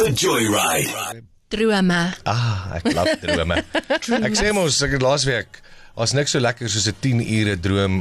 The 0.00 0.12
Joyride. 0.16 1.22
Drome. 1.52 1.98
Ah, 2.24 2.72
ek 2.78 2.86
love 2.96 3.18
drome. 3.20 3.58
ek 4.30 4.36
sê 4.38 4.48
mos 4.56 4.78
ek 4.86 4.94
het 4.96 5.04
laasweek 5.04 5.58
as 6.00 6.14
niks 6.16 6.32
so 6.32 6.40
lekker 6.40 6.70
soos 6.72 6.86
'n 6.88 6.96
10 7.04 7.20
ure 7.20 7.56
droom 7.60 7.98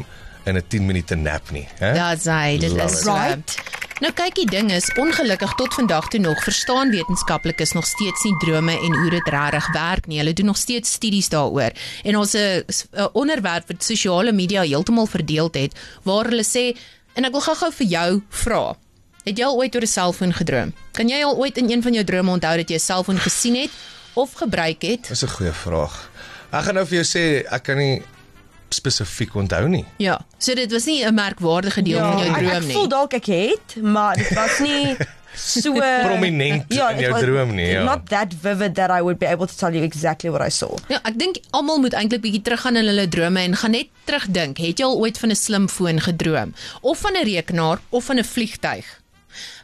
en 0.48 0.56
'n 0.56 0.64
10 0.64 0.88
minute 0.88 1.18
nap 1.20 1.52
nie, 1.52 1.68
hè? 1.82 1.92
Daar's 1.98 2.24
hy, 2.24 2.56
dit 2.56 2.72
Love 2.72 2.88
is 2.88 3.04
it. 3.04 3.12
Right. 3.12 3.52
Nou 4.00 4.14
kyk 4.16 4.40
die 4.40 4.48
ding 4.48 4.72
is 4.72 4.88
ongelukkig 4.96 5.58
tot 5.60 5.76
vandag 5.76 6.08
toe 6.08 6.24
nog 6.24 6.40
verstaan 6.48 6.96
wetenskaplikes 6.96 7.76
nog 7.76 7.84
steeds 7.84 8.24
nie 8.24 8.36
drome 8.48 8.80
en 8.80 8.96
hoe 8.96 9.10
dit 9.20 9.28
regtig 9.28 9.68
werk 9.76 10.08
nie. 10.08 10.24
Hulle 10.24 10.34
doen 10.34 10.54
nog 10.56 10.62
steeds 10.64 10.96
studies 10.96 11.28
daaroor. 11.36 11.76
En 12.08 12.16
ons 12.16 12.32
'n 12.32 12.64
'n 12.96 13.10
onderwerp 13.12 13.68
wat 13.68 13.84
sosiale 13.84 14.32
media 14.32 14.64
heeltemal 14.64 15.06
verdeel 15.06 15.52
het 15.52 15.76
waar 16.08 16.32
hulle 16.32 16.48
sê 16.48 16.80
en 17.20 17.26
ek 17.26 17.32
wil 17.32 17.42
gou-gou 17.42 17.72
vir 17.76 17.88
jou 17.88 18.24
vra. 18.30 18.78
Het 19.30 19.38
jy 19.38 19.46
al 19.46 19.58
ooit 19.62 19.76
oor 19.76 19.86
'n 19.86 19.88
selfoon 19.88 20.34
gedroom? 20.34 20.74
Kan 20.98 21.08
jy 21.10 21.22
al 21.24 21.36
ooit 21.38 21.58
in 21.58 21.70
een 21.70 21.82
van 21.86 21.94
jou 21.94 22.04
drome 22.04 22.32
onthou 22.32 22.56
dat 22.58 22.70
jy 22.70 22.76
'n 22.76 22.80
selfoon 22.80 23.18
gesien 23.20 23.56
het 23.56 23.70
of 24.14 24.34
gebruik 24.34 24.82
het? 24.82 25.08
Dis 25.08 25.22
'n 25.24 25.28
goeie 25.28 25.52
vraag. 25.54 26.10
Ek 26.52 26.64
gaan 26.64 26.74
nou 26.74 26.86
vir 26.86 27.04
jou 27.04 27.06
sê 27.06 27.46
ek 27.52 27.64
kan 27.64 27.78
nie 27.78 28.02
spesifiek 28.70 29.36
onthou 29.36 29.68
nie. 29.68 29.86
Ja. 29.98 30.20
So 30.38 30.54
dit 30.56 30.72
was 30.72 30.86
nie 30.86 31.06
'n 31.06 31.14
merkwaardige 31.14 31.82
deel 31.82 32.00
van 32.00 32.18
jou 32.18 32.26
Ja, 32.26 32.34
ek, 32.36 32.40
droom 32.44 32.56
ek 32.56 32.64
nie. 32.64 32.74
voel 32.74 32.88
dalk 32.88 33.14
ek 33.14 33.26
het, 33.26 33.76
maar 33.82 34.16
dit 34.16 34.34
was 34.34 34.60
nie 34.60 34.98
so 35.36 35.74
Prominent 35.74 36.66
in 36.72 36.78
it 36.90 37.00
jou 37.00 37.12
was 37.12 37.22
droom 37.22 37.56
nie, 37.56 37.68
ja. 37.68 37.84
Not 37.84 38.10
that 38.10 38.34
vivid 38.42 38.76
that 38.76 38.90
I 38.90 39.02
would 39.02 39.20
be 39.20 39.28
able 39.28 39.48
to 39.48 39.54
tell 39.56 39.74
you 39.74 39.84
exactly 39.84 40.30
what 40.30 40.42
I 40.48 40.50
saw. 40.50 40.76
Ja, 40.88 41.00
ek 41.04 41.20
dink 41.20 41.38
almal 41.52 41.78
moet 41.80 41.94
eintlik 41.94 42.22
bietjie 42.22 42.42
teruggaan 42.42 42.76
in 42.76 42.86
hulle 42.86 43.08
drome 43.08 43.40
en 43.40 43.56
gaan 43.56 43.72
net 43.72 43.88
terugdink. 44.06 44.58
Het 44.58 44.80
jy 44.80 44.86
al 44.86 44.98
ooit 44.98 45.18
van 45.18 45.30
'n 45.30 45.36
slimfoon 45.36 46.00
gedroom 46.02 46.54
of 46.82 46.98
van 46.98 47.14
'n 47.14 47.24
rekenaar 47.24 47.80
of 47.90 48.04
van 48.06 48.18
'n 48.18 48.24
vliegtyg? 48.24 48.99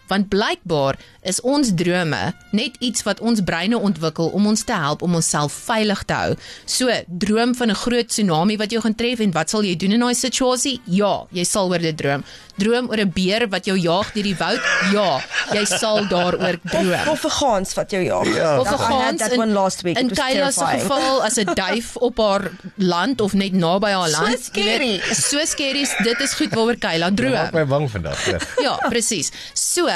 Want 0.08 0.30
blykbaar 0.30 0.96
is 1.22 1.42
ons 1.42 1.72
drome 1.76 2.34
net 2.52 2.76
iets 2.80 3.04
wat 3.04 3.20
ons 3.20 3.42
breine 3.44 3.78
ontwikkel 3.78 4.28
om 4.38 4.46
ons 4.48 4.64
te 4.64 4.74
help 4.74 5.02
om 5.02 5.16
onsself 5.16 5.52
veilig 5.66 6.04
te 6.06 6.14
hou. 6.14 6.36
So, 6.66 6.90
droom 7.08 7.56
van 7.56 7.70
'n 7.72 7.76
groot 7.76 8.08
tsunami 8.08 8.58
wat 8.58 8.72
jou 8.72 8.82
gaan 8.82 8.96
tref 8.96 9.20
en 9.20 9.32
wat 9.32 9.50
sal 9.50 9.64
jy 9.64 9.76
doen 9.76 9.92
in 9.92 10.00
daai 10.00 10.14
situasie? 10.16 10.80
Ja, 10.86 11.26
jy 11.32 11.44
sal 11.44 11.70
oor 11.70 11.80
dit 11.80 11.98
droom. 11.98 12.24
Droom 12.58 12.88
oor 12.90 12.98
'n 13.00 13.12
beer 13.12 13.48
wat 13.50 13.66
jou 13.66 13.78
jaag 13.78 14.14
deur 14.14 14.24
die 14.24 14.36
woud? 14.38 14.62
Ja, 14.94 15.20
jy 15.54 15.66
sal 15.66 16.06
daaroor 16.08 16.58
droom. 16.64 17.08
Of 17.10 17.24
'n 17.26 17.30
gaans 17.30 17.74
wat 17.74 17.92
jou 17.92 18.04
jaag. 18.04 18.36
Ja. 18.36 18.60
Of 18.60 18.72
'n 18.72 18.78
gaans 18.78 19.20
that 19.20 19.32
in, 19.32 19.40
one 19.40 19.52
last 19.54 19.82
week. 19.82 19.98
in 19.98 20.10
Kyla 20.10 20.52
se 20.52 20.60
terrifying. 20.60 20.82
geval 20.82 21.24
as 21.24 21.38
'n 21.38 21.54
duif 21.54 21.96
op 21.98 22.18
haar 22.18 22.52
land 22.78 23.22
of 23.22 23.34
net 23.34 23.54
naby 23.54 23.90
haar 23.92 24.10
So 24.10 24.22
land. 24.22 24.38
Jy 24.38 24.44
scary. 24.44 24.78
weet, 25.02 25.16
So 25.18 25.40
scary. 25.46 25.88
Dit 26.04 26.20
is 26.20 26.34
goed 26.34 26.54
waaroor 26.54 26.76
Maak 27.00 27.16
droom. 27.16 27.50
my 27.54 27.66
bang 27.66 27.90
vandag. 27.92 28.26
Ja. 28.26 28.38
Ja, 28.62 28.76
presies. 28.90 29.32
So, 29.54 29.88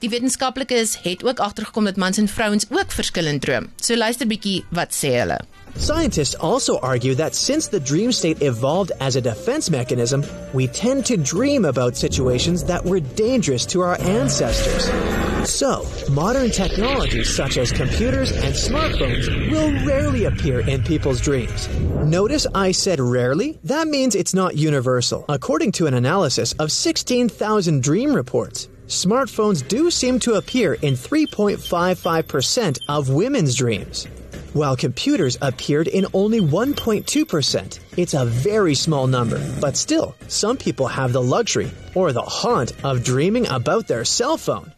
die 0.00 0.08
wetenskaplikes 0.08 0.96
het 1.04 1.24
ook 1.24 1.40
agtergekom 1.44 1.84
dat 1.84 1.96
mans 2.00 2.18
en 2.18 2.28
vrouens 2.28 2.66
ook 2.70 2.92
verskillend 2.92 3.42
droom. 3.44 3.68
So 3.76 3.96
luister 3.96 4.26
bietjie 4.26 4.62
wat 4.72 4.96
sê 4.96 5.12
hulle. 5.20 5.40
Scientists 5.76 6.34
also 6.38 6.78
argue 6.80 7.14
that 7.14 7.34
since 7.34 7.68
the 7.68 7.80
dream 7.80 8.12
state 8.12 8.42
evolved 8.42 8.92
as 9.00 9.16
a 9.16 9.20
defense 9.20 9.70
mechanism, 9.70 10.24
we 10.52 10.66
tend 10.66 11.06
to 11.06 11.16
dream 11.16 11.64
about 11.64 11.96
situations 11.96 12.64
that 12.64 12.84
were 12.84 13.00
dangerous 13.00 13.64
to 13.66 13.80
our 13.80 14.00
ancestors. 14.00 14.90
So, 15.48 15.86
modern 16.10 16.50
technologies 16.50 17.34
such 17.34 17.56
as 17.56 17.72
computers 17.72 18.32
and 18.32 18.54
smartphones 18.54 19.50
will 19.50 19.72
rarely 19.86 20.24
appear 20.24 20.60
in 20.68 20.82
people's 20.82 21.20
dreams. 21.20 21.68
Notice 22.04 22.46
I 22.54 22.72
said 22.72 23.00
rarely? 23.00 23.58
That 23.64 23.88
means 23.88 24.14
it's 24.14 24.34
not 24.34 24.56
universal. 24.56 25.24
According 25.28 25.72
to 25.72 25.86
an 25.86 25.94
analysis 25.94 26.52
of 26.54 26.72
16,000 26.72 27.82
dream 27.82 28.12
reports, 28.14 28.68
smartphones 28.90 29.66
do 29.66 29.90
seem 29.90 30.18
to 30.18 30.34
appear 30.34 30.74
in 30.74 30.94
3.55% 30.94 32.78
of 32.88 33.08
women's 33.08 33.54
dreams 33.54 34.06
while 34.52 34.76
computers 34.76 35.38
appeared 35.40 35.86
in 35.86 36.06
only 36.12 36.40
1.2%. 36.40 37.78
It's 37.96 38.14
a 38.14 38.24
very 38.24 38.74
small 38.74 39.06
number, 39.06 39.38
but 39.60 39.76
still, 39.76 40.16
some 40.28 40.56
people 40.56 40.88
have 40.88 41.12
the 41.12 41.22
luxury 41.22 41.70
or 41.94 42.12
the 42.12 42.22
haunt 42.22 42.72
of 42.84 43.04
dreaming 43.04 43.46
about 43.46 43.86
their 43.86 44.04
cell 44.04 44.36
phone. 44.36 44.72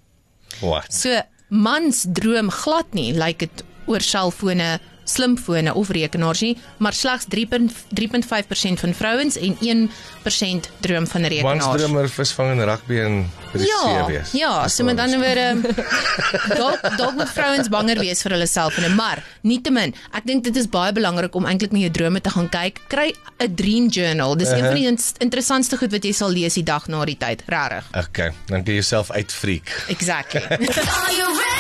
Wat? 0.61 0.93
So, 0.93 1.23
mans 1.51 2.05
droom 2.05 2.51
glad 2.51 2.93
nie 2.95 3.13
lyk 3.13 3.19
like 3.19 3.39
dit 3.39 3.63
oor 3.87 3.99
selfone, 3.99 4.79
slimfone 5.05 5.75
of 5.75 5.89
rekenaars 5.91 6.41
nie, 6.41 6.57
maar 6.79 6.93
slegs 6.93 7.27
3.3.5% 7.35 8.81
van 8.81 8.95
vrouens 8.95 9.37
en 9.37 9.57
1% 9.61 10.69
droom 10.81 11.07
van 11.07 11.25
rekenaars. 11.25 11.77
droom 11.77 11.97
oor 11.97 12.09
visvang 12.09 12.51
en 12.51 12.65
rugby 12.65 12.99
en 13.01 13.31
see 13.55 13.67
Ja, 13.67 14.07
wees. 14.07 14.31
ja, 14.33 14.69
so 14.69 14.85
met 14.85 14.99
ander 14.99 15.19
ons- 15.19 15.27
woorde 15.27 15.75
dalk 16.63 16.97
dalk 16.97 17.15
moet 17.15 17.29
vrouens 17.31 17.69
banger 17.69 17.99
wees 17.99 18.23
vir 18.23 18.31
hulle 18.37 18.47
selfone, 18.47 18.89
maar 18.95 19.23
nietemin, 19.43 19.95
ek 20.15 20.25
dink 20.27 20.45
dit 20.45 20.57
is 20.57 20.69
baie 20.69 20.93
belangrik 20.93 21.35
om 21.35 21.45
eintlik 21.47 21.73
na 21.73 21.79
jou 21.79 21.91
drome 21.91 22.21
te 22.21 22.31
gaan 22.31 22.49
kyk. 22.49 22.81
Kry 22.89 23.13
'n 23.39 23.55
dream 23.55 23.89
journal. 23.89 24.37
Dis 24.37 24.49
een 24.49 24.65
van 24.65 24.75
die 24.75 24.87
interessantste 25.19 25.77
goed 25.77 25.91
wat 25.93 26.05
jy 26.05 26.13
sal 26.13 26.31
lees 26.31 26.55
die 26.55 26.63
dag 26.65 26.87
na 26.89 27.05
die 27.05 27.17
tyd, 27.19 27.43
regtig. 27.47 27.85
Okay, 27.97 28.31
dan 28.47 28.63
kan 28.65 28.75
jy 28.75 28.81
jouself 28.81 29.11
uitfreak. 29.11 29.85
Exactly. 29.89 30.41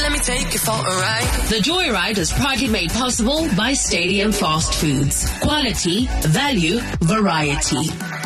Let 0.00 0.12
me 0.12 0.18
take 0.20 0.52
you 0.52 0.58
for 0.60 0.70
a 0.70 0.74
ride. 0.74 1.48
The 1.48 1.56
Joyride 1.56 2.18
is 2.18 2.32
proudly 2.32 2.68
made 2.68 2.90
possible 2.90 3.48
by 3.56 3.72
Stadium 3.72 4.32
Fast 4.32 4.74
Foods. 4.74 5.28
Quality, 5.40 6.06
value, 6.22 6.80
variety. 7.00 8.17